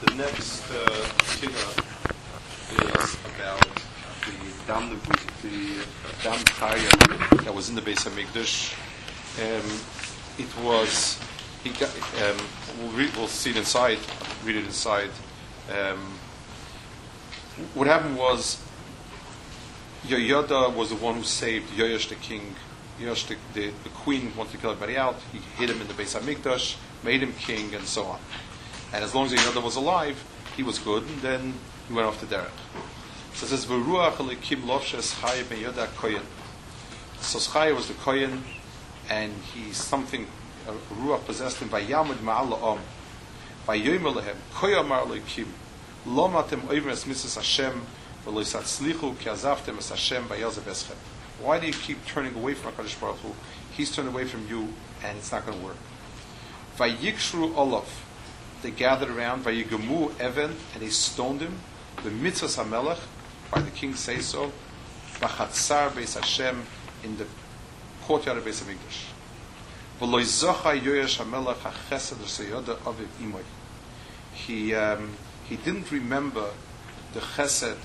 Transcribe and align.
The 0.00 0.14
next 0.14 0.64
uh, 0.70 1.10
is 2.72 3.16
about 3.34 3.60
the 4.24 4.32
dam 4.66 4.88
the 4.88 5.84
dam 6.22 6.38
chaya 6.56 7.44
that 7.44 7.54
was 7.54 7.68
in 7.68 7.74
the 7.74 7.82
Beis 7.82 8.08
HaMikdash. 8.08 8.72
Um, 9.42 9.80
it 10.38 10.64
was 10.64 11.20
got. 11.78 11.90
Um, 12.22 12.46
we'll, 12.78 12.92
read, 12.92 13.14
we'll 13.14 13.26
see 13.26 13.50
it 13.50 13.58
inside. 13.58 13.98
Read 14.42 14.56
it 14.56 14.64
inside. 14.64 15.10
Um, 15.70 15.98
what 17.74 17.86
happened 17.86 18.16
was 18.16 18.58
Yoyada 20.06 20.74
was 20.74 20.88
the 20.88 20.96
one 20.96 21.16
who 21.16 21.24
saved 21.24 21.70
Yoyash 21.72 22.08
the 22.08 22.14
king. 22.14 22.56
Yoyash 22.98 23.28
the, 23.28 23.36
the, 23.52 23.70
the 23.84 23.90
queen 23.90 24.32
wanted 24.34 24.52
to 24.52 24.58
kill 24.58 24.70
everybody 24.70 24.96
out. 24.96 25.16
He 25.30 25.40
hid 25.58 25.68
him 25.68 25.82
in 25.82 25.88
the 25.88 25.94
Beis 25.94 26.18
HaMikdash, 26.18 26.76
made 27.02 27.22
him 27.22 27.34
king, 27.34 27.74
and 27.74 27.84
so 27.84 28.04
on. 28.04 28.20
And 28.92 29.04
as 29.04 29.14
long 29.14 29.26
as 29.26 29.32
Yoyada 29.32 29.62
was 29.62 29.76
alive, 29.76 30.22
he 30.56 30.62
was 30.62 30.78
good, 30.78 31.04
and 31.04 31.22
then 31.22 31.54
he 31.88 31.94
went 31.94 32.06
off 32.06 32.18
to 32.20 32.26
Derek. 32.26 32.50
So 33.34 33.46
it 33.46 33.50
says, 33.50 33.66
V'ruach 33.66 34.14
elikim 34.14 34.64
lovshes 34.64 35.14
chayim 35.20 35.44
meyoda 35.44 35.86
koyen. 35.88 36.22
So 37.20 37.38
Chaya 37.38 37.74
was 37.74 37.88
the 37.88 37.94
koyen, 37.94 38.40
and 39.08 39.32
he 39.54 39.72
something, 39.72 40.26
a 40.66 40.72
ruach 40.94 41.24
possessed 41.24 41.58
him, 41.58 41.68
vayamud 41.68 42.16
ma'al 42.16 42.50
la'om, 42.50 42.78
vayoyim 43.66 44.14
lehem, 44.14 44.36
koyamar 44.52 45.06
elikim, 45.06 45.46
lo 46.06 46.28
matem 46.28 46.60
oivim 46.62 46.88
es 46.88 47.04
mitzvahs 47.04 47.36
Hashem, 47.36 47.82
v'lo 48.26 48.42
yisatzlichu 48.42 49.18
ki 49.18 49.30
azavtem 49.30 49.78
es 49.78 49.90
Hashem 49.90 50.24
vayazav 50.24 50.62
eschem. 50.62 50.96
Why 51.40 51.58
do 51.58 51.66
you 51.66 51.72
keep 51.72 52.04
turning 52.04 52.34
away 52.34 52.54
from 52.54 52.72
HaKadosh 52.72 53.00
Baruch 53.00 53.16
Hu? 53.18 53.34
He's 53.72 53.94
turned 53.94 54.08
away 54.08 54.26
from 54.26 54.46
you, 54.48 54.74
and 55.02 55.16
it's 55.16 55.32
not 55.32 55.46
going 55.46 55.58
to 55.58 55.64
work. 55.64 55.76
Vayikshru 56.76 57.56
olav, 57.56 57.88
they 58.62 58.70
gathered 58.70 59.10
around, 59.10 59.44
Vayigamu 59.44 60.18
Evan, 60.18 60.56
and 60.74 60.82
they 60.82 60.88
stoned 60.88 61.40
him, 61.40 61.58
the 62.02 62.10
mitzvahs 62.10 62.62
HaMelech, 62.62 63.00
by 63.50 63.60
the 63.60 63.70
king 63.70 63.94
say 63.94 64.18
so, 64.18 64.52
Vachatzar 65.18 65.90
Beis 65.90 66.14
Hashem, 66.14 66.62
in 67.04 67.16
the 67.16 67.26
courtyard 68.02 68.38
of 68.38 68.44
Beis 68.44 68.62
HaMikdash. 68.62 69.10
He, 74.32 74.74
um, 74.74 75.10
he 75.48 75.56
didn't 75.56 75.90
remember 75.90 76.50
the 77.12 77.20
chesed. 77.20 77.76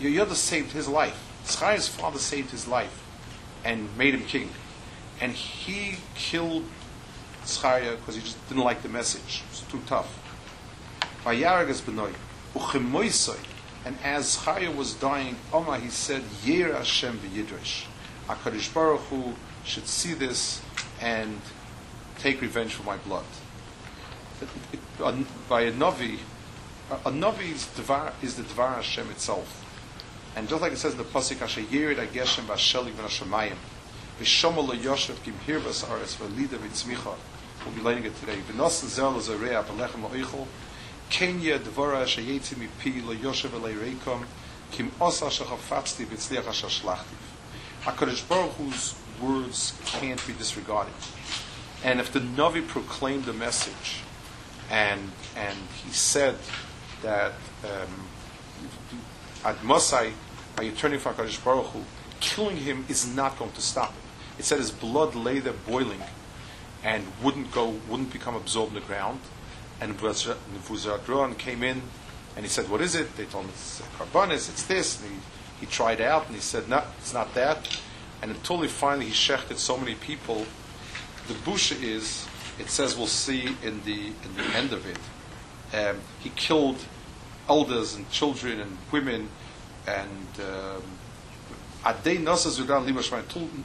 Yoyoda 0.00 0.34
saved 0.34 0.72
his 0.72 0.88
life. 0.88 1.20
Tzchaya's 1.44 1.88
father 1.88 2.18
saved 2.18 2.50
his 2.50 2.66
life 2.66 3.04
and 3.64 3.94
made 3.98 4.14
him 4.14 4.24
king. 4.24 4.50
And 5.20 5.32
he 5.32 5.96
killed 6.14 6.64
Because 7.44 8.14
he 8.14 8.22
just 8.22 8.48
didn't 8.48 8.64
like 8.64 8.82
the 8.82 8.88
message. 8.88 9.42
It 9.44 9.50
was 9.50 9.60
too 9.70 9.82
tough. 9.86 10.18
Vayaragas 11.24 11.82
b'noi, 11.82 12.14
uchemoisoi, 12.54 13.38
and 13.84 13.98
as 14.02 14.36
Chaya 14.38 14.74
was 14.74 14.94
dying, 14.94 15.36
Omar, 15.52 15.78
he 15.78 15.90
said, 15.90 16.22
Yer 16.42 16.72
Hashem 16.72 17.18
v'yidrish. 17.18 17.84
HaKadosh 18.28 18.72
Baruch 18.72 19.00
Hu 19.02 19.34
should 19.64 19.86
see 19.86 20.14
this 20.14 20.62
and 21.00 21.40
take 22.18 22.40
revenge 22.40 22.72
for 22.72 22.82
my 22.84 22.96
blood. 22.96 23.24
By 25.48 25.62
a 25.62 25.72
Navi, 25.72 26.18
a 26.90 27.10
Navi 27.10 27.52
is, 27.52 27.66
Dvar, 27.76 28.12
is 28.22 28.36
the 28.36 28.42
Dvar 28.42 28.76
Hashem 28.76 29.10
itself. 29.10 29.60
And 30.34 30.48
just 30.48 30.62
like 30.62 30.72
it 30.72 30.78
says 30.78 30.92
in 30.92 30.98
the 30.98 31.04
Pasuk, 31.04 31.42
Asher 31.42 31.60
Yerid 31.60 31.96
HaGeshem 31.96 32.46
v'Ashelik 32.46 32.92
v'Nashamayim, 32.92 33.56
v'Shomol 34.18 34.74
Yoshev 34.78 35.22
Kim 35.22 35.34
Hirvas 35.46 35.84
Ares 35.90 36.16
v'Lida 36.16 36.58
v'Tzmicha, 36.58 37.16
we'll 37.64 37.74
be 37.74 37.80
learning 37.80 38.04
it 38.04 38.16
today. 38.20 38.38
V'Nos 38.48 38.84
Zel 38.86 39.12
Kenya 41.10 41.58
Dvora 41.58 42.06
Kim 44.70 44.90
Osa 45.00 45.26
HaKadosh 47.84 48.28
Baruch 48.28 48.52
Hu's 48.52 48.94
words 49.20 49.78
can't 49.84 50.26
be 50.26 50.32
disregarded. 50.32 50.94
And 51.84 52.00
if 52.00 52.12
the 52.12 52.20
Navi 52.20 52.66
proclaimed 52.66 53.24
the 53.24 53.32
message, 53.34 54.00
and 54.70 55.12
and 55.36 55.58
he 55.84 55.92
said 55.92 56.36
that 57.02 57.32
um, 57.62 58.08
Ad 59.44 59.56
Mosai, 59.56 60.12
by 60.56 60.70
turning 60.70 60.98
from 60.98 61.14
HaKadosh 61.14 61.44
Baruch 61.44 61.66
Hu, 61.66 61.84
killing 62.20 62.56
him 62.56 62.86
is 62.88 63.06
not 63.14 63.38
going 63.38 63.52
to 63.52 63.60
stop 63.60 63.90
it. 63.90 64.40
It 64.40 64.44
said 64.44 64.58
his 64.58 64.70
blood 64.70 65.14
lay 65.14 65.38
there 65.38 65.52
boiling 65.52 66.00
and 66.84 67.04
wouldn't 67.22 67.50
go, 67.50 67.70
wouldn't 67.88 68.12
become 68.12 68.36
absorbed 68.36 68.74
in 68.74 68.80
the 68.80 68.86
ground. 68.86 69.20
And 69.80 69.98
Nevuzaradan 69.98 71.38
came 71.38 71.62
in 71.62 71.82
and 72.36 72.44
he 72.44 72.48
said, 72.48 72.68
What 72.68 72.80
is 72.80 72.94
it? 72.94 73.16
They 73.16 73.24
told 73.24 73.44
him 73.44 73.50
it's 73.50 73.82
carbonis, 73.98 74.48
it's 74.48 74.64
this. 74.64 75.00
And 75.00 75.10
he, 75.10 75.16
he 75.60 75.66
tried 75.66 76.00
out 76.00 76.26
and 76.26 76.34
he 76.34 76.40
said, 76.40 76.68
No, 76.68 76.82
it's 76.98 77.14
not 77.14 77.34
that. 77.34 77.80
And 78.22 78.30
until 78.30 78.60
he 78.60 78.68
finally 78.68 79.06
he 79.06 79.12
shechted 79.12 79.56
so 79.56 79.76
many 79.76 79.94
people, 79.94 80.46
the 81.26 81.34
busha 81.34 81.82
is, 81.82 82.28
it 82.58 82.68
says 82.68 82.96
we'll 82.96 83.06
see 83.06 83.56
in 83.62 83.82
the 83.84 84.06
in 84.08 84.36
the 84.36 84.44
end 84.54 84.72
of 84.72 84.86
it. 84.86 84.98
Um, 85.76 85.96
he 86.20 86.30
killed 86.30 86.78
elders 87.48 87.96
and 87.96 88.08
children 88.10 88.60
and 88.60 88.78
women 88.92 89.28
and 89.86 90.26
Adei 91.84 92.18
Nasa 92.18 92.48
Zudan 92.48 92.86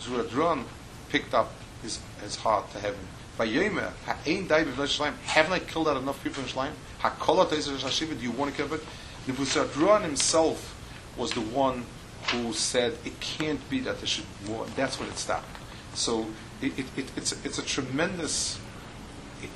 Zuradron 0.00 0.64
picked 1.08 1.34
up 1.34 1.50
his, 1.84 2.00
his 2.20 2.36
heart 2.36 2.70
to 2.72 2.80
heaven. 2.80 3.00
Vayomer, 3.38 3.92
ha'ein 4.06 4.48
dai 4.48 4.64
b'vnei 4.64 5.12
Haven't 5.26 5.52
I 5.52 5.58
killed 5.60 5.88
out 5.88 5.96
enough 5.96 6.22
people 6.24 6.42
in 6.42 6.48
Shalim? 6.48 6.72
Ha'kolat 6.98 7.48
Hashiva, 7.48 8.18
do 8.18 8.22
you 8.22 8.32
want 8.32 8.50
to 8.50 8.56
kill 8.56 8.72
it? 8.74 8.82
Nebuchadnezzar 9.26 10.00
himself 10.00 10.74
was 11.16 11.32
the 11.32 11.40
one 11.40 11.84
who 12.30 12.52
said 12.52 12.96
it 13.04 13.20
can't 13.20 13.68
be 13.70 13.80
that 13.80 13.98
there 13.98 14.06
should 14.06 14.24
more. 14.46 14.66
That's 14.76 14.98
when 14.98 15.08
it 15.08 15.18
stopped. 15.18 15.46
So 15.94 16.26
it, 16.60 16.78
it, 16.78 16.86
it, 16.96 17.10
it's, 17.16 17.32
it's 17.44 17.58
a 17.58 17.62
tremendous. 17.62 18.58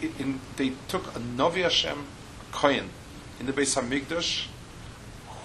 in, 0.03 0.41
they 0.57 0.73
took 0.89 1.15
a 1.17 1.19
Novi 1.19 1.63
Hashem, 1.63 2.05
Kohen, 2.53 2.91
in 3.41 3.47
the 3.47 3.53
Beis 3.53 3.81
Hamikdash, 3.81 4.47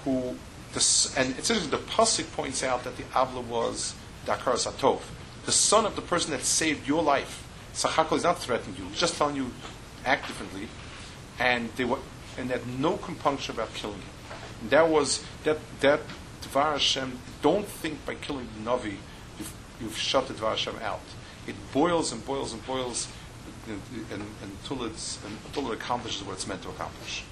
who 0.04 0.36
the, 0.74 1.14
and 1.18 1.38
it's 1.38 1.50
interesting. 1.50 1.70
The 1.70 1.78
pasuk 1.78 2.32
points 2.34 2.64
out 2.64 2.84
that 2.84 2.98
the 2.98 3.04
Avla 3.04 3.44
was 3.44 3.96
Dakar 4.26 4.56
Satov, 4.56 5.02
the 5.46 5.52
son 5.52 5.86
of 5.86 5.96
the 5.96 6.02
person 6.02 6.32
that 6.32 6.44
saved 6.44 6.88
your 6.88 7.04
life, 7.04 7.48
Sachakal, 7.74 8.18
is 8.18 8.24
not 8.24 8.40
threatening 8.40 8.76
you, 8.78 8.88
just 8.96 9.18
telling 9.18 9.36
you 9.36 9.52
act 10.06 10.28
differently. 10.28 10.68
And 11.40 11.70
they 11.76 11.86
were, 11.86 12.00
and 12.38 12.50
they 12.50 12.54
had 12.54 12.68
no 12.80 12.98
compunction 12.98 13.56
about 13.56 13.74
killing 13.74 13.98
him. 14.00 14.10
And 14.62 14.70
that 14.70 14.88
was, 14.88 15.24
that, 15.44 15.58
that 15.82 16.02
Dvar 16.42 16.74
Hashem, 16.74 17.20
don't 17.42 17.68
think 17.68 18.06
by 18.06 18.16
killing 18.16 18.48
the 18.58 18.70
Navi 18.70 18.96
you've, 19.38 19.54
you've 19.82 19.98
shut 19.98 20.28
the 20.28 20.34
Dvar 20.34 20.52
Hashem 20.52 20.78
out. 20.82 21.02
It 21.48 21.56
boils 21.74 22.12
and 22.12 22.26
boils 22.26 22.54
and 22.54 22.66
boils 22.66 23.08
and, 23.68 23.82
and, 24.12 24.26
until, 24.42 24.86
it's, 24.86 25.20
until 25.48 25.72
it 25.72 25.76
accomplishes 25.76 26.24
what 26.24 26.34
it's 26.34 26.48
meant 26.48 26.62
to 26.64 26.70
accomplish. 26.70 27.24